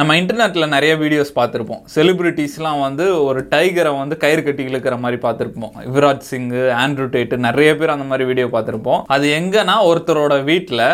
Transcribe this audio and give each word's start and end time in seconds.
நம்ம 0.00 0.14
இன்டர்நெட்டில் 0.18 0.72
நிறைய 0.74 0.92
வீடியோஸ் 1.00 1.30
பார்த்துருப்போம். 1.38 1.80
செலிபிரிட்டிஸ்லாம் 1.94 2.78
வந்து 2.84 3.06
ஒரு 3.28 3.40
டைகரை 3.54 3.90
வந்து 3.98 4.14
கயிறு 4.22 4.42
கட்டி 4.44 4.62
இழுக்கிற 4.68 4.96
மாதிரி 5.02 5.18
பார்த்துருப்போம். 5.24 5.72
யுவராஜ் 5.86 6.22
சிங்கு 6.28 6.62
ஆண்ட்ரூ 6.82 7.06
டேட்டு 7.14 7.38
நிறைய 7.46 7.70
பேர் 7.80 7.92
அந்த 7.94 8.06
மாதிரி 8.10 8.26
வீடியோ 8.30 8.46
பார்த்துருப்போம். 8.54 9.00
அது 9.14 9.26
எங்கன்னா 9.38 9.74
ஒருத்தரோட 9.88 10.36
வீட்டில் 10.50 10.84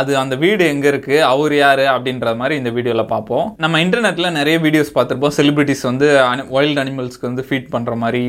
அது 0.00 0.16
அந்த 0.22 0.38
வீடு 0.44 0.64
எங்கே 0.72 0.88
இருக்குது 0.92 1.20
அவர் 1.32 1.54
யார் 1.60 1.84
அப்படின்ற 1.94 2.32
மாதிரி 2.40 2.56
இந்த 2.62 2.72
வீடியோவில் 2.78 3.10
பார்ப்போம். 3.14 3.46
நம்ம 3.66 3.82
இன்டர்நெட்டில் 3.84 4.36
நிறைய 4.40 4.56
வீடியோஸ் 4.66 4.92
பார்த்துருப்போம். 4.98 5.36
செலிபிரிட்டிஸ் 5.38 5.86
வந்து 5.90 6.08
வைல்ட் 6.56 6.82
அனிமல்ஸ்க்கு 6.84 7.30
வந்து 7.30 7.46
ஃபீட் 7.50 7.70
பண்ணுற 7.76 7.94
மாதிரி 8.06 8.24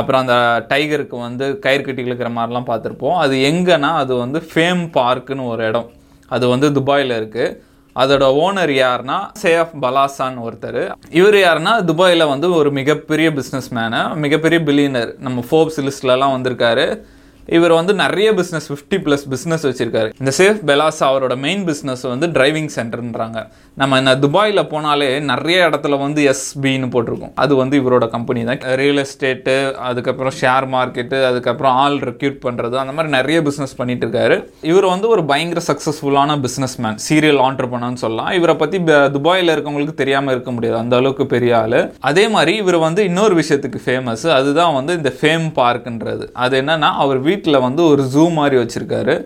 அப்புறம் 0.00 0.22
அந்த 0.24 0.38
டைகருக்கு 0.74 1.18
வந்து 1.26 1.48
கயிறு 1.66 1.84
கட்டி 1.88 2.08
இழுக்கிற 2.08 2.32
மாதிரிலாம் 2.38 2.70
பார்த்துருப்போம். 2.70 3.18
அது 3.24 3.34
எங்கன்னா 3.50 3.92
அது 4.04 4.14
வந்து 4.24 4.40
ஃபேம் 4.52 4.86
பார்க்குன்னு 5.00 5.50
ஒரு 5.54 5.64
இடம். 5.72 5.90
அது 6.36 6.44
வந்து 6.54 6.66
துபாயில் 6.80 7.18
இருக்குது 7.20 7.50
அதோட 7.96 8.24
ஓனர் 8.44 8.70
யாருன்னா 8.82 9.16
சேஃப் 9.42 9.72
பலாசான்னு 9.82 10.44
ஒருத்தர். 10.48 10.82
இவர் 11.10 11.34
யாருன்னா 11.34 11.72
துபாயில் 11.84 12.30
வந்து 12.34 12.54
ஒரு 12.54 12.70
மிகப்பெரிய 12.70 13.30
பிஸ்னஸ் 13.30 13.68
மேனு 13.78 14.00
மிகப்பெரிய 14.16 14.60
பில்லியனர் 14.68 15.10
நம்ம 15.18 15.42
ஃபோர்ப்ஸ் 15.50 15.80
லிஸ்ட்லலாம் 15.86 16.34
வந்திருக்காரு. 16.36 16.86
இவர் 17.56 17.74
வந்து 17.78 17.94
நிறைய 17.94 18.28
பிஸ்னஸ் 18.40 18.68
ஃபிஃப்டி 18.70 18.98
ப்ளஸ் 19.06 19.24
பிஸ்னஸ் 19.32 19.64
வச்சுருக்காரு. 19.68 20.10
இந்த 20.20 20.32
சேஃப் 20.38 20.60
பெலாஸ் 20.70 21.00
அவரோட 21.08 21.34
மெயின் 21.46 21.64
பிஸ்னஸ் 21.68 22.04
வந்து 22.12 22.26
டிரைவிங் 22.38 22.70
சென்டர்ன்றாங்க 22.78 23.40
நம்ம 23.80 23.98
இந்த 24.02 24.12
துபாயில் 24.24 24.60
போனாலே 24.72 25.08
நிறைய 25.32 25.58
இடத்துல 25.68 25.98
வந்து 26.04 26.20
எஸ்பின்னு 26.32 26.88
போட்டிருக்கோம். 26.94 27.32
அது 27.42 27.52
வந்து 27.60 27.76
இவரோட 27.82 28.06
கம்பெனி 28.14 28.40
தான். 28.48 28.60
ரியல் 28.80 29.00
எஸ்டேட்டு 29.04 29.54
அதுக்கப்புறம் 29.88 30.34
ஷேர் 30.40 30.66
மார்க்கெட்டு 30.74 31.18
அதுக்கப்புறம் 31.30 31.76
ஆள் 31.82 31.98
ரெக்யூட் 32.10 32.38
பண்ணுறது 32.46 32.76
அந்த 32.82 32.92
மாதிரி 32.96 33.12
நிறைய 33.18 33.38
பிஸ்னஸ் 33.48 33.76
பண்ணிட்டு 33.80 34.06
இருக்காரு. 34.06 34.36
இவர் 34.70 34.88
வந்து 34.94 35.08
ஒரு 35.14 35.24
பயங்கர 35.30 35.62
சக்ஸஸ்ஃபுல்லான 35.70 36.38
பிஸ்னஸ் 36.46 36.76
மேன் 36.84 36.98
சீரியல் 37.08 37.40
ஆண்டர்பனான்னு 37.48 38.02
சொல்லலாம். 38.04 38.30
இவரை 38.40 38.56
பற்றி 38.62 38.80
துபாயில் 39.16 39.54
இருக்கவங்களுக்கு 39.54 39.96
தெரியாமல் 40.02 40.34
இருக்க 40.34 40.50
முடியாது. 40.56 40.78
அந்த 40.82 40.96
அளவுக்கு 41.02 41.26
பெரிய 41.34 41.52
ஆள். 41.62 41.78
அதே 42.10 42.26
மாதிரி 42.36 42.54
இவர் 42.62 42.78
வந்து 42.86 43.02
இன்னொரு 43.10 43.34
விஷயத்துக்கு 43.42 43.80
ஃபேமஸ் 43.86 44.26
அதுதான் 44.38 44.74
வந்து 44.78 44.92
இந்த 45.00 45.12
ஃபேம் 45.20 45.48
பார்க்குன்றது 45.62 46.26
அது 46.44 46.62
என்னன்னா 46.62 46.90
அவர் 47.04 47.20
வீட்டில் 47.32 47.64
வந்து 47.68 47.84
ஒரு 47.92 48.04
ஜூ 48.16 48.26
மாதிரி 48.40 48.58
வச்சிருக்காரு. 48.62 49.16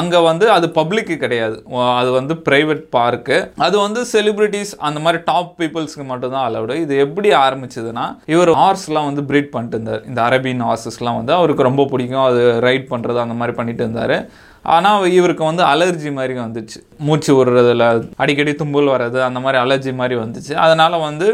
அங்கே 0.00 0.20
வந்து 0.28 0.44
அது 0.54 0.66
பப்ளிக்கு 0.76 1.14
கிடையாது. 1.22 1.56
அது 2.00 2.10
வந்து 2.16 2.34
ப்ரைவேட் 2.46 2.84
பார்க்கு 2.94 3.36
அது 3.64 3.76
வந்து 3.82 4.00
செலிப்ரிட்டிஸ் 4.12 4.70
அந்த 4.86 4.98
மாதிரி 5.04 5.18
டாப் 5.26 5.50
பீப்புள்ஸ்க்கு 5.58 6.04
மட்டும்தான் 6.10 6.46
அலவுடு 6.48 6.74
இது 6.84 6.94
எப்படி 7.04 7.30
ஆரம்பிச்சதுன்னா 7.42 8.04
இவர் 8.34 8.50
ஹார்ஸ்லாம் 8.60 9.08
வந்து 9.08 9.24
ப்ரீட் 9.30 9.52
பண்ணிட்டு 9.54 9.76
இருந்தார். 9.78 10.02
இந்த 10.10 10.20
அரபின் 10.28 10.62
ஹார்சஸ்லாம் 10.68 11.18
வந்து 11.20 11.34
அவருக்கு 11.40 11.68
ரொம்ப 11.68 11.84
பிடிக்கும். 11.92 12.24
அது 12.30 12.40
ரைட் 12.66 12.86
பண்ணுறது 12.92 13.20
அந்த 13.24 13.36
மாதிரி 13.40 13.56
பண்ணிட்டு 13.58 13.84
இருந்தார். 13.86 14.16
ஆனால் 14.76 15.04
இவருக்கு 15.18 15.44
வந்து 15.50 15.64
அலர்ஜி 15.72 16.12
மாதிரி 16.20 16.36
வந்துச்சு. 16.46 16.80
மூச்சு 17.08 17.30
விடுறதுல 17.38 17.90
அடிக்கடி 18.24 18.54
தும்பல் 18.62 18.92
வர்றது 18.94 19.20
அந்த 19.28 19.40
மாதிரி 19.46 19.60
அலர்ஜி 19.64 19.94
மாதிரி 20.00 20.16
வந்துச்சு. 20.24 20.54
அதனால் 20.66 21.04
வந்து 21.08 21.28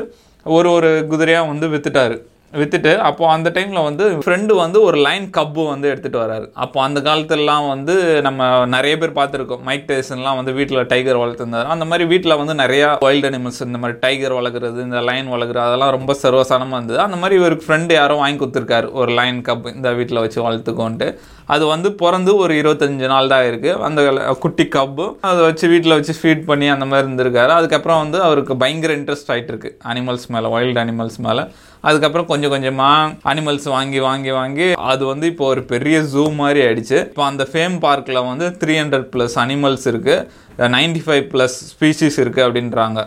ஒரு 0.46 0.68
ஒரு 0.78 0.90
குதிரையாக 1.12 1.50
வந்து 1.52 1.68
விற்றுட்டார் 1.74 2.16
வித்துட்டு 2.56 2.92
அப்போது 3.06 3.32
அந்த 3.32 3.48
டைமில் 3.54 3.86
வந்து 3.86 4.04
ஃப்ரெண்டு 4.24 4.52
வந்து 4.60 4.78
ஒரு 4.88 4.98
லைன் 5.06 5.26
கப்பு 5.36 5.62
வந்து 5.70 5.86
எடுத்துகிட்டு 5.90 6.20
வராரு. 6.22 6.46
அப்போ 6.64 6.78
அந்த 6.84 6.98
காலத்துலலாம் 7.06 7.66
வந்து 7.72 7.94
நம்ம 8.26 8.46
நிறைய 8.74 8.94
பேர் 9.00 9.12
பார்த்துருக்கோம். 9.18 9.62
மைக் 9.68 9.84
டேசன்லாம் 9.90 10.38
வந்து 10.38 10.52
வீட்டில் 10.58 10.86
டைகர் 10.92 11.20
வளர்த்துருந்தாரு. 11.22 11.68
அந்த 11.74 11.86
மாதிரி 11.90 12.04
வீட்டில் 12.12 12.38
வந்து 12.42 12.54
நிறையா 12.62 12.88
வைல்ட் 13.06 13.28
அனிமல்ஸ் 13.30 13.60
இந்த 13.68 13.80
மாதிரி 13.82 13.98
டைகர் 14.04 14.36
வளர்க்குறது 14.38 14.80
இந்த 14.86 15.02
லைன் 15.10 15.28
வளர்க்குறது 15.34 15.68
அதெல்லாம் 15.68 15.94
ரொம்ப 15.96 16.16
சர்வசானமாக 16.22 16.78
இருந்தது. 16.80 17.00
அந்த 17.06 17.18
மாதிரி 17.22 17.38
இவருக்கு 17.40 17.66
ஃப்ரெண்டு 17.68 17.94
யாரோ 18.00 18.16
வாங்கி 18.22 18.40
கொடுத்துருக்காரு. 18.44 18.88
ஒரு 19.02 19.12
லைன் 19.20 19.40
கப் 19.50 19.68
இந்த 19.76 19.92
வீட்டில் 20.00 20.22
வச்சு 20.24 20.40
வளர்த்துக்கோன்ட்டு. 20.48 21.10
அது 21.54 21.64
வந்து 21.74 21.88
பிறந்து 22.00 22.30
ஒரு 22.42 22.54
இருபத்தஞ்சு 22.62 23.06
நாள் 23.12 23.32
தான் 23.34 23.46
இருக்குது 23.50 23.78
அந்த 23.86 24.00
குட்டி 24.42 24.64
கப்பு 24.74 25.06
அதை 25.28 25.40
வச்சு 25.48 25.66
வீட்டில் 25.74 25.98
வச்சு 25.98 26.14
ஃபீட் 26.22 26.48
பண்ணி 26.50 26.66
அந்த 26.74 26.86
மாதிரி 26.90 27.06
இருந்திருக்காரு. 27.06 27.52
அதுக்கப்புறம் 27.60 28.02
வந்து 28.04 28.18
அவருக்கு 28.26 28.54
பயங்கர 28.62 28.92
இன்ட்ரெஸ்ட் 29.00 29.32
ஆகிட்டு 29.34 29.52
இருக்கு. 29.54 29.70
அனிமல்ஸ் 29.92 30.28
மேலே 30.34 30.50
வைல்டு 30.56 30.80
அனிமல்ஸ் 30.86 31.18
மேலே. 31.28 31.44
அதுக்கப்புறம் 31.88 32.28
கொஞ்சம் 32.30 32.37
கொஞ்சம் 32.38 32.52
கொஞ்சமாக 32.54 33.30
அனிமல்ஸ் 33.30 33.64
வாங்கி 33.72 34.00
வாங்கி 34.06 34.32
வாங்கி 34.38 34.66
அது 34.90 35.02
வந்து 35.10 35.26
இப்போ 35.30 35.44
ஒரு 35.52 35.62
பெரிய 35.70 35.96
ஜூ 36.12 36.24
மாதிரி 36.40 36.60
ஆயிடுச்சு. 36.64 36.98
இப்போ 37.10 37.22
அந்த 37.28 37.44
ஃபேம் 37.52 37.76
பார்க்கில் 37.84 38.26
வந்து 38.28 38.46
த்ரீ 38.60 38.74
ஹண்ட்ரட் 38.80 39.08
ப்ளஸ் 39.14 39.34
அனிமல்ஸ் 39.42 39.86
இருக்குது 39.92 40.68
நைன்டி 40.74 41.00
ஃபைவ் 41.06 41.24
ப்ளஸ் 41.32 41.56
ஸ்பீஷீஸ் 41.72 42.18
இருக்குது 42.24 42.44
அப்படின்றாங்க. 42.46 43.02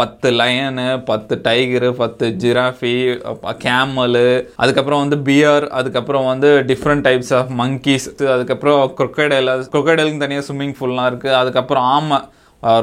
பத்து 0.00 0.28
லயனு 0.40 0.86
பத்து 1.10 1.34
டைகரு 1.48 1.88
பத்து 2.02 2.28
ஜிராஃபி 2.42 2.94
கேமலு 3.64 4.28
அதுக்கப்புறம் 4.62 5.02
வந்து 5.04 5.18
பியர் 5.28 5.66
அதுக்கப்புறம் 5.80 6.30
வந்து 6.32 6.50
டிஃப்ரெண்ட் 6.70 7.06
டைப்ஸ் 7.08 7.34
ஆஃப் 7.40 7.52
மங்கீஸ் 7.60 8.08
அதுக்கப்புறம் 8.36 8.80
கொக்கடைல் 9.00 9.52
கொக்கடைலுக்கு 9.74 10.24
தனியாக 10.24 10.46
ஸ்விம்மிங் 10.48 10.78
ஃபூல்லாம் 10.78 11.10
இருக்குது 11.12 11.38
அதுக்கப்புறம் 11.42 11.86
ஆமை 11.96 12.18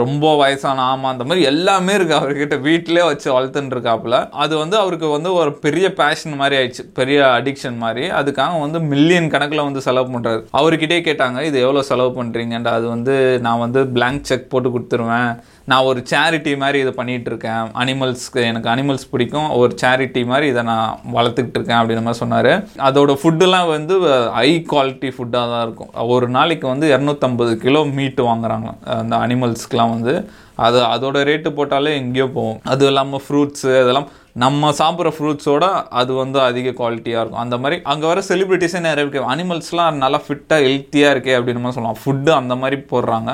ரொம்ப 0.03 0.25
வயசான 0.41 0.83
ஆமா 0.91 1.07
அந்த 1.13 1.23
மாதிரி 1.29 1.47
எல்லாமே 1.51 1.93
இருக்கு. 1.97 2.15
அவர்கிட்ட 2.19 2.55
வீட்டிலே 2.67 3.03
வச்சு 3.09 3.27
வளர்த்துன்னு 3.35 3.73
இருக்காப்புல 3.75 4.17
அது 4.43 4.53
வந்து 4.63 4.77
அவருக்கு 4.81 5.07
வந்து 5.15 5.29
ஒரு 5.39 5.53
பெரிய 5.65 5.87
பேஷன் 6.01 6.39
மாதிரி 6.41 6.57
ஆயிடுச்சு. 6.59 6.85
பெரிய 6.99 7.19
அடிக்ஷன் 7.37 7.79
மாதிரி. 7.85 8.05
அதுக்காக 8.19 8.59
வந்து 8.65 8.81
மில்லியன் 8.93 9.31
கணக்கில் 9.35 9.67
வந்து 9.67 9.85
செலவு 9.87 10.13
பண்ணுறாரு 10.15 10.41
அவர்கிட்டே 10.59 10.99
கேட்டாங்க 11.07 11.41
இது 11.49 11.57
எவ்வளோ 11.65 11.83
செலவு 11.91 12.11
பண்ணுறீங்கன்ற 12.19 12.71
அது 12.79 12.87
வந்து 12.95 13.15
நான் 13.47 13.63
வந்து 13.65 13.81
பிளாங்க் 13.97 14.29
செக் 14.31 14.51
போட்டு 14.53 14.69
கொடுத்துருவேன். 14.75 15.31
நான் 15.71 15.87
ஒரு 15.89 15.99
சேரிட்டி 16.11 16.53
மாதிரி 16.61 16.77
இதை 16.83 16.91
பண்ணிகிட்டு 16.97 17.29
இருக்கேன் 17.31 17.69
அனிமல்ஸ்க்கு 17.81 18.41
எனக்கு 18.49 18.67
அனிமல்ஸ் 18.71 19.05
பிடிக்கும். 19.11 19.49
ஒரு 19.59 19.73
சேரிட்டி 19.83 20.21
மாதிரி 20.31 20.47
இதை 20.53 20.63
நான் 20.71 20.97
வளர்த்துக்கிட்டு 21.17 21.57
இருக்கேன் 21.59 21.79
அப்படின்ற 21.79 22.03
மாதிரி 22.07 22.21
சொன்னார். 22.23 22.51
அதோட 22.87 23.11
ஃபுட்டுலாம் 23.21 23.69
வந்து 23.75 23.95
ஹை 24.37 24.49
குவாலிட்டி 24.71 25.11
ஃபுட்டாக 25.15 25.51
தான் 25.53 25.63
இருக்கும். 25.67 25.91
ஒரு 26.15 26.27
நாளைக்கு 26.37 26.67
வந்து 26.73 26.87
இரநூத்தம்பது 26.95 27.53
கிலோ 27.65 27.83
மீட் 27.97 28.21
வாங்குறாங்க 28.29 28.69
அந்த 29.01 29.15
அனிமல்ஸ்க்கெலாம் 29.73 29.93
வந்து. 29.95 30.13
அது 30.65 30.79
அதோட 30.93 31.17
ரேட்டு 31.29 31.49
போட்டாலே 31.57 31.91
எங்கேயோ 32.01 32.27
போகும். 32.37 32.59
அது 32.71 32.83
இல்லாமல் 32.89 33.23
ஃப்ரூட்ஸு 33.25 33.71
அதெல்லாம் 33.83 34.09
நம்ம 34.43 34.69
சாப்பிட்ற 34.79 35.09
ஃப்ரூட்ஸோட 35.15 35.65
அது 35.99 36.11
வந்து 36.21 36.39
அதிக 36.49 36.73
குவாலிட்டியாக 36.79 37.21
இருக்கும். 37.21 37.43
அந்த 37.45 37.55
மாதிரி 37.63 37.75
அங்கே 37.91 38.05
வர 38.11 38.19
செலிப்ரிட்டிஸே 38.29 38.79
நிறைய 38.85 39.03
இருக்குது 39.03 39.27
அனிமல்ஸ்லாம் 39.33 39.99
நல்லா 40.03 40.19
ஃபிட்டாக 40.25 40.65
ஹெல்த்தியாக 40.67 41.13
இருக்கே 41.15 41.35
அப்படின்னு 41.39 41.61
மாதிரி 41.63 41.77
சொல்லலாம் 41.77 42.01
ஃபுட்டு 42.03 42.31
அந்த 42.39 42.55
மாதிரி 42.61 42.79
போடுறாங்க. 42.91 43.33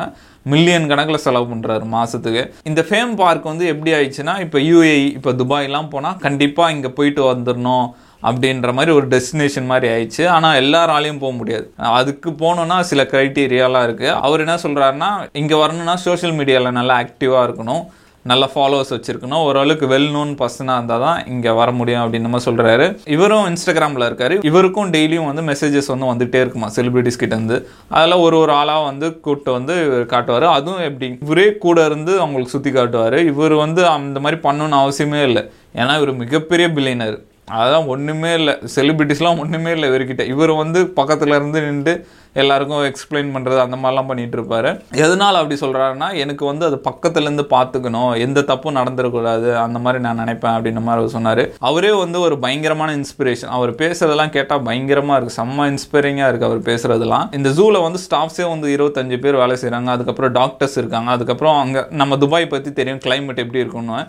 மில்லியன் 0.51 0.89
கணக்கில் 0.91 1.23
செலவு 1.27 1.47
பண்ணுறாரு 1.51 1.85
மாதத்துக்கு 1.95 2.43
இந்த 2.69 2.81
ஃபேம் 2.89 3.13
பார்க் 3.21 3.49
வந்து 3.51 3.65
எப்படி 3.73 3.91
ஆயிடுச்சுன்னா 3.97 4.35
இப்போ 4.45 4.59
யூஏஇ 4.69 4.99
இப்போ 5.17 5.31
துபாய்லாம் 5.41 5.91
போனால் 5.95 6.19
கண்டிப்பாக 6.25 6.73
இங்கே 6.75 6.91
போயிட்டு 6.99 7.23
வந்துடணும். 7.31 7.87
அப்படின்ற 8.27 8.71
மாதிரி 8.77 8.91
ஒரு 8.97 9.07
டெஸ்டினேஷன் 9.13 9.69
மாதிரி 9.71 9.87
ஆயிடுச்சு. 9.93 10.23
ஆனால் 10.37 10.57
எல்லாராலையும் 10.63 11.21
போக 11.23 11.33
முடியாது. 11.41 11.67
அதுக்கு 11.99 12.31
போகணுன்னா 12.41 12.79
சில 12.89 13.03
க்ரைட்டீரியாலாம் 13.13 13.85
இருக்குது 13.87 14.17
அவர் 14.27 14.43
என்ன 14.47 14.57
சொல்கிறாருன்னா 14.65 15.11
இங்கே 15.43 15.61
வரணும்னா 15.63 15.95
சோஷியல் 16.07 16.37
மீடியாவில் 16.41 16.77
நல்லா 16.81 16.97
ஆக்டிவாக 17.03 17.47
இருக்கணும். 17.47 17.85
நல்ல 18.29 18.45
ஃபாலோவர்ஸ் 18.53 18.91
வச்சுருக்கணும். 18.93 19.43
ஓரளவுக்கு 19.47 19.85
வெல் 19.91 20.09
நோன் 20.15 20.31
பர்சனாக 20.39 20.79
இருந்தால் 20.79 21.03
தான் 21.05 21.19
இங்கே 21.33 21.51
வர 21.59 21.69
முடியும் 21.77 22.01
அப்படின்னு 22.03 22.29
மாதிரி 22.31 22.47
சொல்கிறாரு 22.47 22.85
இவரும் 23.15 23.45
இன்ஸ்டாகிராமில் 23.51 24.05
இருக்கார். 24.07 24.35
இவருக்கும் 24.49 24.91
டெய்லியும் 24.95 25.29
வந்து 25.29 25.43
மெசேஜஸ் 25.51 25.89
வந்து 25.93 26.09
வந்துகிட்டே 26.11 26.41
இருக்குமா 26.43 26.69
செலிபிரிட்டிஸ் 26.77 27.19
கிட்டேருந்து 27.21 27.57
அதில் 27.99 28.17
ஒரு 28.25 28.37
ஒரு 28.41 28.53
ஆளாக 28.59 28.83
வந்து 28.89 29.07
கூப்பிட்டு 29.25 29.53
வந்து 29.57 29.75
காட்டுவார். 30.13 30.47
அதுவும் 30.57 30.83
எப்படி 30.89 31.09
இவரே 31.27 31.47
கூட 31.65 31.85
இருந்து 31.91 32.13
அவங்களுக்கு 32.23 32.55
சுற்றி 32.55 32.73
காட்டுவார். 32.79 33.17
இவர் 33.31 33.55
வந்து 33.65 33.83
அந்த 33.95 34.19
மாதிரி 34.25 34.39
பண்ணணும்னு 34.47 34.81
அவசியமே 34.83 35.23
இல்லை. 35.29 35.45
ஏன்னா 35.81 35.95
இவர் 36.01 36.13
மிகப்பெரிய 36.23 36.67
பில்லியனர் 36.77 37.17
அதெல்லாம் 37.49 37.87
ஒன்றுமே 37.87 38.33
இல்லை. 38.33 38.53
செலிபிரிட்டிஸ்லாம் 38.75 39.39
ஒன்றுமே 39.39 39.71
இல்லை 39.71 39.89
இவர்கிட்ட. 39.89 40.25
இவர் 40.25 40.51
வந்து 40.51 40.87
பக்கத்தில் 40.87 41.29
இருந்து 41.29 41.61
நின்று 41.61 41.93
எல்லாருக்கும் 42.41 42.83
எக்ஸ்பிளைன் 42.89 43.31
பண்ணுறது 43.35 43.59
அந்த 43.63 43.77
மாதிரிலாம் 43.81 44.09
பண்ணிட்டு 44.09 44.35
இருப்பாரு 44.37 44.71
எதனால் 45.03 45.39
அப்படி 45.39 45.55
சொல்கிறாருன்னா 45.61 46.07
எனக்கு 46.23 46.43
வந்து 46.49 46.65
அது 46.69 46.77
பக்கத்துலேருந்து 46.89 47.45
பார்த்துக்கணும். 47.55 48.11
எந்த 48.25 48.43
தப்பும் 48.51 48.77
நடந்துடக்கூடாது 48.79 49.49
அந்த 49.63 49.79
மாதிரி 49.85 50.03
நான் 50.05 50.21
நினைப்பேன் 50.23 50.55
அப்படின்ற 50.57 50.83
மாதிரி 50.87 51.01
அவர் 51.03 51.15
சொன்னார். 51.17 51.43
அவரே 51.69 51.91
வந்து 52.03 52.19
ஒரு 52.27 52.37
பயங்கரமான 52.45 52.95
இன்ஸ்பிரேஷன் 52.99 53.53
அவர் 53.57 53.73
பேசுறதெல்லாம் 53.81 54.33
கேட்டால் 54.37 54.65
பயங்கரமாக 54.69 55.17
இருக்குது 55.19 55.39
செம்ம 55.41 55.67
இன்ஸ்பைரிங்காக 55.73 56.29
இருக்குது 56.31 56.49
அவர் 56.51 56.63
பேசுறதெல்லாம். 56.71 57.27
இந்த 57.39 57.51
ஜூவில் 57.59 57.85
வந்து 57.87 58.01
ஸ்டாஃப்ஸே 58.07 58.47
வந்து 58.53 58.69
இருபத்தஞ்சு 58.77 59.19
பேர் 59.25 59.41
வேலை 59.43 59.57
செய்கிறாங்க 59.65 59.91
அதுக்கப்புறம் 59.97 60.35
டாக்டர்ஸ் 60.39 60.79
இருக்காங்க. 60.81 61.11
அதுக்கப்புறம் 61.17 61.59
அங்கே 61.65 61.83
நம்ம 62.03 62.17
துபாய் 62.25 62.51
பற்றி 62.55 62.71
தெரியும். 62.79 63.03
கிளைமேட் 63.05 63.43
எப்படி 63.45 63.63
இருக்கும்னு. 63.65 63.99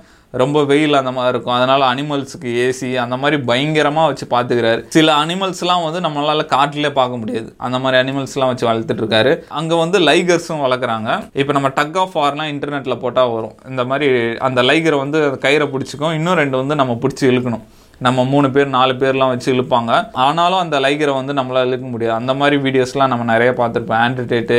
ரொம்ப 0.41 0.59
வெயில் 0.71 0.99
அந்த 0.99 1.13
மாதிரி 1.15 1.33
இருக்கும். 1.35 1.55
அதனால் 1.57 1.85
அனிமல்ஸுக்கு 1.93 2.51
ஏசி 2.65 2.89
அந்த 3.05 3.17
மாதிரி 3.23 3.37
பயங்கரமாக 3.49 4.11
வச்சு 4.11 4.27
பார்த்துக்கிறாரு. 4.35 4.83
சில 4.97 5.15
அனிமல்ஸ்லாம் 5.23 5.85
வந்து 5.87 6.01
நம்மளால் 6.05 6.43
காட்டிலே 6.53 6.91
பார்க்க 6.99 7.21
முடியாது. 7.23 7.49
அந்த 7.67 7.79
மாதிரி 7.85 7.99
அனிமல்ஸ்லாம் 8.11 8.53
வச்சு 8.53 8.69
வளர்த்துட்டு 8.69 9.03
இருக்காரு 9.05 9.35
அங்கே 9.49 9.79
வந்து 9.85 9.99
லைகர்ஸும் 10.11 10.63
வளர்க்குறாங்க. 10.67 11.11
இப்போ 11.41 11.53
நம்ம 11.53 11.69
டக் 11.81 11.99
ஆஃப் 12.05 12.17
வார்லாம் 12.19 12.53
இன்டர்நெட்டில் 12.55 13.03
போட்டால் 13.03 13.35
வரும். 13.35 13.59
இந்த 13.69 13.85
மாதிரி 13.91 14.37
அந்த 14.49 14.63
லைகரை 14.63 14.99
வந்து 15.05 15.21
கயிறை 15.45 15.69
பிடிச்சிக்கும் 15.75 16.17
இன்னும் 16.21 16.41
ரெண்டு 16.43 16.57
வந்து 16.57 16.75
நம்ம 16.83 16.99
பிடிச்சி 17.03 17.27
இழுக்கணும். 17.33 17.67
நம்ம 18.07 18.25
மூணு 18.33 18.49
பேர் 18.51 18.69
நாலு 18.75 18.93
பேர்லாம் 19.01 19.33
வச்சு 19.33 19.49
இழுப்பாங்க. 19.55 19.93
ஆனாலும் 20.27 20.63
அந்த 20.63 20.77
லைகரை 20.85 21.15
வந்து 21.19 21.33
நம்மளால் 21.39 21.67
இழுக்க 21.71 21.87
முடியாது. 21.95 22.19
அந்த 22.21 22.33
மாதிரி 22.41 22.57
வீடியோஸ்லாம் 22.67 23.11
நம்ம 23.13 23.27
நிறைய 23.33 23.51
பார்த்துருப்போம். 23.59 24.01
ஆன்டிடேட்டு 24.05 24.59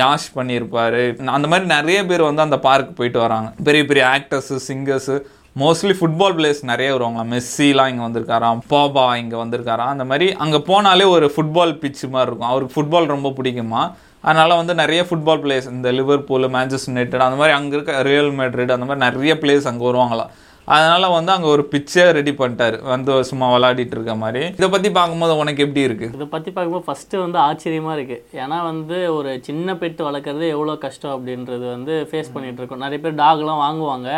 யாஷ் 0.00 0.26
பண்ணியிருப்பார். 0.34 0.98
அந்த 1.36 1.48
மாதிரி 1.52 1.66
நிறைய 1.76 2.00
பேர் 2.10 2.28
வந்து 2.30 2.42
அந்த 2.46 2.58
பார்க் 2.66 2.96
போயிட்டு 2.98 3.20
வராங்க. 3.24 3.48
பெரிய 3.68 3.84
பெரிய 3.90 4.04
actors 4.16 4.58
singers 4.68 5.16
mostly 5.62 5.94
football 5.98 6.34
players 6.36 6.62
நிறைய 6.70 6.88
வருவாங்களா 6.94 7.24
மெஸ்ஸிலாம் 7.32 7.90
இங்கே 7.90 8.02
வந்திருக்காராம். 8.04 8.60
பாபா 8.72 9.04
இங்கே 9.20 9.36
வந்திருக்காராம். 9.42 9.90
அந்த 9.94 10.04
மாதிரி 10.10 10.26
அங்கே 10.44 10.58
போனாலே 10.68 11.04
ஒரு 11.16 11.26
ஃபுட்பால் 11.34 11.72
பிச்சு 11.82 12.06
மாதிரி 12.14 12.28
இருக்கும். 12.28 12.48
அவருக்கு 12.52 12.74
ஃபுட்பால் 12.76 13.12
ரொம்ப 13.12 13.30
பிடிக்குமா? 13.36 13.82
அதனால் 14.28 14.58
வந்து 14.60 14.74
நிறைய 14.80 15.00
ஃபுட்பால் 15.08 15.42
பிளேயர்ஸ் 15.44 15.68
இந்த 15.74 15.90
லிவர்பூல் 15.98 16.46
மேன்செஸ்டர் 16.54 16.90
யுனைடெட் 16.92 17.26
அந்த 17.26 17.38
மாதிரி 17.40 17.54
அங்கே 17.58 17.76
இருக்க 17.76 18.00
ரியல் 18.08 18.32
மேட்ரிட் 18.38 18.74
அந்த 18.76 18.86
மாதிரி 18.88 19.02
நிறைய 19.06 19.34
பிளேயர்ஸ் 19.42 19.68
அங்கே 19.70 19.86
வருவாங்களாம். 19.88 20.32
அதனால் 20.74 21.14
வந்து 21.16 21.30
அங்கே 21.34 21.48
ஒரு 21.54 21.62
பிச்சை 21.72 22.04
ரெடி 22.18 22.32
பண்ணிட்டாரு. 22.40 22.76
வந்து 22.92 23.14
சும்மா 23.30 23.48
விளையாடிட்டு 23.54 23.94
இருக்க 23.96 24.14
மாதிரி. 24.22 24.42
இதை 24.58 24.68
பற்றி 24.74 24.90
பார்க்கும்போது 24.98 25.34
உனக்கு 25.42 25.64
எப்படி 25.66 25.82
இருக்குது 25.88 26.16
இதை 26.18 26.28
பற்றி 26.34 26.50
பார்க்கும்போது 26.56 26.86
ஃபஸ்ட்டு 26.88 27.20
வந்து 27.24 27.38
ஆச்சரியமாக 27.48 27.96
இருக்குது 27.98 28.40
ஏன்னா 28.44 28.58
வந்து 28.70 28.98
ஒரு 29.18 29.32
சின்ன 29.48 29.76
பெட்டு 29.82 30.08
வளர்க்குறது 30.08 30.48
எவ்வளோ 30.56 30.76
கஷ்டம் 30.86 31.14
அப்படின்றது 31.16 31.66
வந்து 31.76 31.96
ஃபேஸ் 32.10 32.32
பண்ணிகிட்டு 32.34 32.62
இருக்கோம். 32.62 32.84
நிறைய 32.86 33.00
பேர் 33.06 33.20
டாக்லாம் 33.22 33.62
வாங்குவாங்க. 33.66 34.10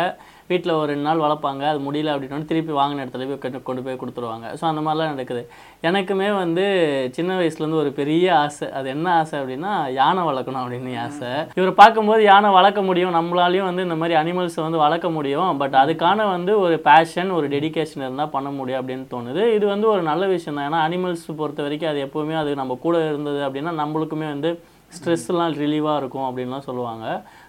வீட்டில் 0.47 0.71
ஒரு 0.71 0.85
ரெண்டு 0.85 1.01
நாள் 1.01 1.17
வளர்ப்பாங்க 1.17 1.67
அது 1.67 1.91
முடியல 1.91 2.05
அப்படின்னு 2.05 2.45
திருப்பி 2.45 2.73
வாங்கின 2.73 2.75
இடத்துல 2.75 3.37
போய் 3.37 3.51
கொண்டு- 3.51 3.63
கொண்டு 3.63 3.81
போய் 3.81 3.97
கொடுத்துருவாங்க. 4.05 4.55
ஸோ 4.61 4.65
அந்த 4.65 4.89
மாதிரிலாம் 4.89 5.05
நடக்குது. 5.05 5.49
எனக்குமே 5.83 6.35
வந்து 6.37 7.07
சின்ன 7.11 7.39
வயசுலேருந்து 7.39 7.73
ஒரு 7.73 7.91
பெரிய 7.91 8.37
ஆசை. 8.37 8.71
அது 8.71 8.89
என்ன 8.89 9.13
ஆசை 9.13 9.39
அப்படின்னா 9.39 9.91
யானை 9.91 10.23
வளர்க்கணும் 10.23 10.63
அப்படின்னு 10.63 10.99
ஆசை. 10.99 11.27
இவர் 11.55 11.73
பார்க்கும்போது 11.73 12.23
யானை 12.23 12.49
வளர்க்க 12.49 12.81
முடியும். 12.81 13.15
நம்மளாலையும் 13.15 13.63
வந்து 13.63 13.83
இந்த 13.83 13.95
மாதிரி 13.95 14.19
அனிமல்ஸை 14.19 14.61
வந்து 14.61 14.77
வளர்க்க 14.77 15.09
முடியும். 15.09 15.57
பட் 15.57 15.73
அதுக்கான 15.73 16.29
வந்து 16.29 16.59
ஒரு 16.59 16.79
பேஷன் 16.79 17.29
ஒரு 17.29 17.47
டெடிகேஷன் 17.47 17.97
இருந்தால் 17.97 18.29
பண்ண 18.29 18.49
முடியும் 18.49 18.87
அப்படின்னு 18.87 19.05
தோணுது. 19.11 19.53
இது 19.53 19.67
வந்து 19.67 19.87
ஒரு 19.87 20.01
நல்ல 20.01 20.25
விஷயம் 20.25 20.69
தான். 20.69 20.91
ஏன்னா 20.91 20.91
அனிமல்ஸ் 20.91 21.35
பொறுத்த 21.37 21.61
வரைக்கும் 21.61 21.89
அது 21.89 22.05
எப்போவுமே 22.05 22.35
அது 22.35 22.55
நம்ம 22.55 22.77
கூட 22.81 23.05
இருந்தது 23.05 23.49
அப்படின்னா 23.49 23.63
நம்மளுக்குமே 23.63 24.27
வந்து 24.27 24.61
ஸ்ட்ரெஸ்லாம் 24.95 25.55
ரிலீவாக 25.63 25.99
இருக்கும் 26.01 26.27
அப்படின்லாம் 26.27 26.65
சொல்லுவாங்க. 26.69 27.05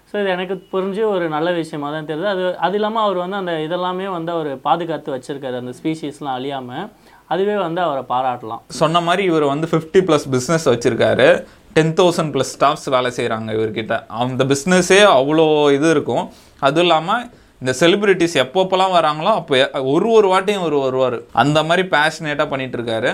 ஸோ 0.09 0.15
இது 0.21 0.29
எனக்கு 0.35 0.55
புரிஞ்சு 0.73 1.03
ஒரு 1.13 1.25
நல்ல 1.35 1.49
விஷயமா 1.59 1.87
தான் 1.95 2.09
தெரியுது. 2.09 2.29
அது 2.33 2.43
அது 2.65 2.75
இல்லாமல் 2.79 3.03
அவர் 3.05 3.19
வந்து 3.23 3.39
அந்த 3.41 3.53
இதெல்லாமே 3.65 4.07
வந்து 4.17 4.31
அவர் 4.35 4.51
பாதுகாத்து 4.67 5.15
வச்சுருக்காரு. 5.15 5.55
அந்த 5.63 5.73
ஸ்பீஷீஸ்லாம் 5.79 6.37
அழியாமல் 6.39 6.85
அதுவே 7.33 7.55
வந்து 7.65 7.81
அவரை 7.87 8.03
பாராட்டலாம். 8.13 8.61
சொன்ன 8.81 9.01
மாதிரி 9.07 9.23
இவர் 9.31 9.45
வந்து 9.53 9.67
ஃபிஃப்டி 9.71 10.01
ப்ளஸ் 10.07 10.25
பிஸ்னஸ் 10.35 10.69
வச்சுருக்காரு. 10.73 11.27
டென் 11.75 11.93
தௌசண்ட் 11.99 12.31
ப்ளஸ் 12.35 12.53
ஸ்டாஃப்ஸ் 12.55 12.87
வேலை 12.95 13.09
செய்கிறாங்க 13.17 13.49
இவர்கிட்ட. 13.57 13.95
அந்த 14.23 14.45
பிஸ்னஸே 14.51 15.01
அவ்வளோ 15.17 15.45
இது 15.77 15.89
இருக்கும். 15.95 16.25
அதுவும் 16.67 16.85
இல்லாமல் 16.87 17.23
இந்த 17.61 17.71
செலிபிரிட்டிஸ் 17.81 18.35
எப்பப்போலாம் 18.45 18.95
வராங்களோ 18.97 19.31
அப்போ 19.39 19.55
ஒரு 19.93 20.09
ஒரு 20.17 20.27
வாட்டியும் 20.33 20.65
ஒரு 20.67 20.77
வருவார். 20.85 21.17
அந்த 21.43 21.59
மாதிரி 21.69 21.83
பேஷனேட்டாக 21.95 22.47
பண்ணிகிட்ருக்காரு 22.51 23.11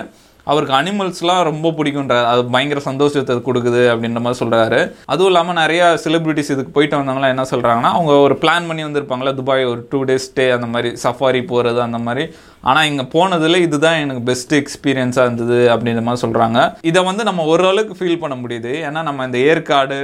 அவருக்கு 0.50 0.74
அனிமல்ஸ்லாம் 0.78 1.42
ரொம்ப 1.50 1.72
பிடிக்குன்றாரு 1.78 2.26
அது 2.32 2.42
பயங்கர 2.54 2.80
சந்தோஷத்தை 2.88 3.36
கொடுக்குது 3.48 3.82
அப்படின்ற 3.92 4.20
மாதிரி 4.24 4.40
சொல்கிறாரு 4.42 4.80
அதுவும் 5.12 5.30
இல்லாமல் 5.30 5.58
நிறையா 5.60 5.86
செலிபிரிட்டிஸ் 6.04 6.52
இதுக்கு 6.54 6.74
போயிட்டு 6.76 6.98
வந்தவங்களாம் 6.98 7.34
என்ன 7.34 7.46
சொல்கிறாங்கன்னா 7.52 7.92
அவங்க 7.96 8.12
ஒரு 8.26 8.34
பிளான் 8.42 8.68
பண்ணி 8.68 8.84
வந்திருப்பாங்களா 8.86 9.32
துபாய் 9.40 9.70
ஒரு 9.72 9.80
டூ 9.92 10.00
டேஸ் 10.10 10.26
ஸ்டே 10.28 10.46
அந்த 10.56 10.68
மாதிரி 10.74 10.90
சஃபாரி 11.04 11.40
போகிறது 11.52 11.80
அந்த 11.86 11.98
மாதிரி. 12.06 12.24
ஆனால் 12.70 12.88
இங்கே 12.90 13.04
போனதில் 13.14 13.64
இதுதான் 13.64 13.98
எனக்கு 14.04 14.22
பெஸ்ட் 14.28 14.54
எக்ஸ்பீரியன்ஸாக 14.60 15.26
இருந்தது 15.28 15.58
அப்படின்ற 15.74 16.04
மாதிரி 16.08 16.22
சொல்கிறாங்க 16.24 16.60
இதை 16.90 17.02
வந்து 17.08 17.24
நம்ம 17.30 17.44
ஓரளவுக்கு 17.52 17.96
ஃபீல் 17.98 18.22
பண்ண 18.22 18.36
முடியுது. 18.42 18.72
ஏன்னா 18.86 19.02
நம்ம 19.08 19.26
இந்த 19.30 19.40
ஏற்காடு 19.50 19.98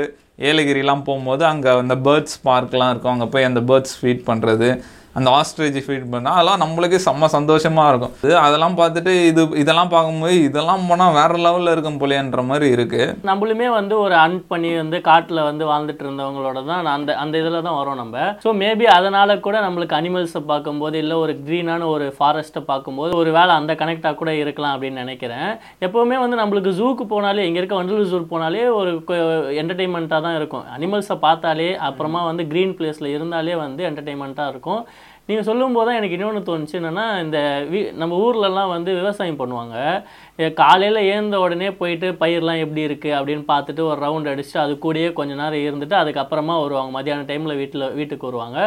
ஏலகிரிலாம் 0.51 1.07
போகும்போது 1.09 1.43
அங்கே 1.53 1.71
அந்த 1.85 1.97
பேர்ட்ஸ் 2.07 2.37
பார்க்லாம் 2.49 2.91
இருக்கும். 2.93 3.15
அங்கே 3.15 3.29
போய் 3.35 3.49
அந்த 3.51 3.63
பேர்ட்ஸ் 3.71 3.97
ஃபீட் 4.01 4.23
பண்ணுறது 4.31 4.69
அந்த 5.19 5.29
ஆஸ்ட்ரேஜ் 5.39 5.79
ஃபீட் 5.87 6.07
பண்ணால் 6.13 6.35
அதெல்லாம் 6.37 6.61
நம்மளுக்கு 6.63 6.99
செம்ம 7.07 7.29
சந்தோஷமாக 7.37 7.91
இருக்கும். 7.93 8.13
இது 8.25 8.35
அதெல்லாம் 8.45 8.77
பார்த்துட்டு 8.81 9.13
இது 9.31 9.43
இதெல்லாம் 9.63 9.91
பார்க்கும்போது 9.95 10.37
இதெல்லாம் 10.49 10.87
போனால் 10.91 11.17
வேற 11.19 11.33
லெவலில் 11.47 11.73
இருக்கும் 11.75 11.99
போலேன்ற 12.03 12.43
மாதிரி 12.51 12.69
இருக்குது 12.77 13.09
நம்மளுமே 13.31 13.69
வந்து 13.79 13.95
ஒரு 14.05 14.15
அன் 14.25 14.39
பண்ணி 14.53 14.71
வந்து 14.83 15.01
காட்டில் 15.09 15.41
வந்து 15.49 15.65
வாழ்ந்துட்டு 15.73 16.05
இருந்தவங்களோட 16.07 16.59
தான் 16.71 16.89
அந்த 16.97 17.17
அந்த 17.25 17.35
இதில் 17.43 17.65
தான் 17.67 17.79
வரோம் 17.81 18.01
நம்ம. 18.03 18.25
ஸோ 18.45 18.53
மேபி 18.63 18.89
அதனால் 18.97 19.35
கூட 19.47 19.57
நம்மளுக்கு 19.67 19.99
அனிமல்ஸை 20.01 20.43
பார்க்கும்போது 20.53 20.97
இல்லை 21.03 21.19
ஒரு 21.25 21.35
க்ரீனான 21.47 21.89
ஒரு 21.95 22.09
ஃபாரஸ்ட்டை 22.19 22.63
பார்க்கும்போது 22.71 23.13
ஒரு 23.21 23.33
வேளை 23.39 23.53
அந்த 23.61 23.75
கனெக்டாக 23.83 24.19
கூட 24.23 24.33
இருக்கலாம் 24.43 24.75
அப்படின்னு 24.77 25.05
நினைக்கிறேன். 25.05 25.49
எப்போவுமே 25.87 26.19
வந்து 26.25 26.41
நம்மளுக்கு 26.43 26.73
ஜூக்கு 26.81 27.07
போனாலே 27.15 27.47
இங்கே 27.49 27.61
இருக்க 27.63 27.77
வண்டலூர் 27.81 28.11
ஜூ 28.15 28.23
போனாலே 28.35 28.65
ஒரு 28.81 28.91
என்டர்டெயின்மெண்ட்டாக 29.63 30.23
தான் 30.29 30.39
இருக்கும். 30.41 30.67
அனிமல்ஸை 30.79 31.19
பார்த்தாலே 31.29 31.71
அப்புறமா 31.91 32.23
வந்து 32.31 32.45
க்ரீன் 32.53 32.77
பிளேஸில் 32.81 33.15
இருந்தாலே 33.17 33.55
வந்து 33.65 33.83
என்டர்டெயின்மெண்ட்டாக 33.91 34.53
இருக்கும். 34.55 34.83
நீங்கள் 35.29 35.47
சொல்லும்போது 35.49 35.87
தான் 35.87 35.99
எனக்கு 35.99 36.17
இன்னொன்று 36.17 36.41
தோணுச்சு 36.47 36.77
என்னென்னா 36.79 37.05
இந்த 37.25 37.39
வீ 37.73 37.81
நம்ம 38.01 38.15
ஊர்லலாம் 38.25 38.73
வந்து 38.75 38.91
விவசாயம் 38.99 39.39
பண்ணுவாங்க. 39.41 39.77
காலையில் 40.61 40.99
ஏந்த 41.13 41.37
உடனே 41.45 41.69
போயிட்டு 41.81 42.09
பயிர்லாம் 42.23 42.63
எப்படி 42.65 42.83
இருக்குது 42.87 43.15
அப்படின்னு 43.19 43.45
பார்த்துட்டு 43.53 43.83
ஒரு 43.91 43.99
ரவுண்ட் 44.05 44.31
அடிச்சுட்டு 44.33 44.61
அது 44.65 44.75
கூடயே 44.85 45.09
கொஞ்ச 45.19 45.33
நேரம் 45.41 45.65
இருந்துட்டு 45.67 45.97
அதுக்கப்புறமா 46.01 46.55
வருவாங்க. 46.63 46.91
மதியான 46.97 47.27
டைமில் 47.31 47.59
வீட்டில் 47.61 47.87
வீட்டுக்கு 47.99 48.29
வருவாங்க. 48.31 48.59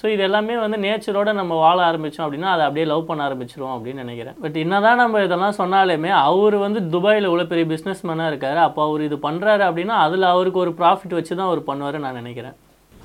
ஸோ 0.00 0.06
இது 0.14 0.24
எல்லாமே 0.28 0.56
வந்து 0.64 0.78
நேச்சரோட 0.86 1.32
நம்ம 1.40 1.58
வாழ 1.64 1.78
ஆரம்பித்தோம் 1.90 2.26
அப்படின்னா 2.26 2.52
அதை 2.54 2.64
அப்படியே 2.68 2.86
லவ் 2.92 3.08
பண்ண 3.10 3.26
ஆரம்பிச்சிருவோம் 3.28 3.76
அப்படின்னு 3.76 4.04
நினைக்கிறேன். 4.06 4.38
பட் 4.44 4.58
என்னதான் 4.64 5.02
நம்ம 5.04 5.24
இதெல்லாம் 5.28 5.58
சொன்னாலுமே 5.62 6.12
அவர் 6.24 6.58
வந்து 6.66 6.82
துபாயில் 6.94 7.28
இவ்வளோ 7.30 7.48
பெரிய 7.54 7.66
பிஸ்னஸ் 7.74 8.04
மேனாக 8.10 8.32
இருக்கார். 8.34 8.60
அப்போ 8.68 8.82
அவர் 8.90 9.08
இது 9.08 9.18
பண்ணுறாரு 9.28 9.64
அப்படின்னா 9.70 9.96
அதில் 10.06 10.32
அவருக்கு 10.34 10.64
ஒரு 10.66 10.74
ப்ராஃபிட் 10.82 11.18
வச்சு 11.20 11.32
தான் 11.34 11.48
அவர் 11.50 11.68
பண்ணுவார் 11.72 12.04
நான் 12.06 12.20
நினைக்கிறேன். 12.22 12.56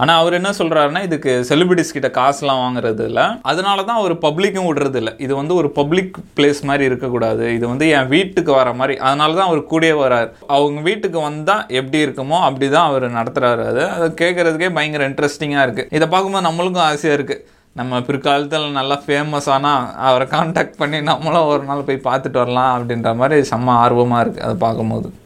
ஆனால் 0.04 0.20
அவர் 0.22 0.38
என்ன 0.38 0.50
சொல்கிறாருன்னா 0.60 1.02
இதுக்கு 1.08 1.32
செலிபிரிட்டிஸ் 1.50 1.96
கிட்ட 1.96 2.10
காசுலாம் 2.20 2.62
வாங்குறது 2.64 3.04
இல்லை. 3.10 3.26
அதனால 3.52 3.78
தான் 3.90 4.00
அவர் 4.02 4.16
பப்ளிக்கும் 4.26 4.68
விடுறது 4.70 5.00
இல்லை 5.02 5.14
இது 5.26 5.34
வந்து 5.42 5.54
ஒரு 5.62 5.70
பப்ளிக் 5.80 6.18
பிளேஸ் 6.38 6.62
மாதிரி 6.70 6.84
இருக்கக்கூடாது. 6.90 7.46
இது 7.58 7.66
வந்து 7.72 7.88
என் 7.98 8.12
வீட்டுக்கு 8.16 8.54
வர 8.60 8.72
மாதிரி. 8.82 8.96
அதனால 9.08 9.38
தான் 9.40 9.50
அவர் 9.52 9.62
கூடயே 9.74 9.96
வராரு. 10.04 10.30
அவங்க 10.58 10.82
வீட்டுக்கு 10.90 11.20
வந்தால் 11.30 11.64
எப்படி 11.82 12.00
இருக்குமோ 12.06 12.40
அப்படி 12.48 12.70
தான் 12.78 12.90
அவர் 12.92 13.08
நடத்துகிறாரு 13.20 13.64
அது. 13.72 13.86
அதை 13.98 14.10
கேட்கறதுக்கே 14.24 14.72
பயங்கர 14.80 15.10
இன்ட்ரெஸ்டிங்காக 15.12 15.68
இருக்குது 15.68 15.96
இதை 16.00 16.08
பார்க்கும்போது 16.16 16.48
நம்மளுக்கும் 16.50 16.88
ஆசையாக 16.90 17.20
இருக்குது 17.20 17.46
நம்ம 17.76 18.00
பிற்காலத்தில் 18.08 18.78
நல்லா 18.78 18.96
ஃபேமஸ் 19.04 19.48
ஆனால் 19.56 19.84
அவரை 20.08 20.26
காண்டாக்ட் 20.34 20.80
பண்ணி 20.80 20.98
நம்மளும் 21.10 21.50
ஒரு 21.52 21.64
நாள் 21.68 21.88
போய் 21.90 22.08
பார்த்துட்டு 22.08 22.42
வரலாம் 22.42 22.72
அப்படின்ற 22.76 23.10
மாதிரி 23.22 23.48
செம்ம 23.52 23.76
ஆர்வமாக 23.84 24.24
இருக்குது 24.24 24.46
அதை 24.48 24.56
பார்க்கும்போது. 24.64 25.10